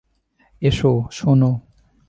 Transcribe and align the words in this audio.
এসো, 0.61 0.91
শোনো! 1.11 1.51